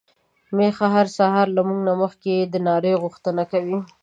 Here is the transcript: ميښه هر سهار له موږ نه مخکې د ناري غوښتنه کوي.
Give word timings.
ميښه 0.55 0.87
هر 0.95 1.07
سهار 1.17 1.47
له 1.57 1.61
موږ 1.67 1.79
نه 1.87 1.93
مخکې 2.01 2.33
د 2.53 2.55
ناري 2.67 2.93
غوښتنه 3.03 3.43
کوي. 3.51 3.79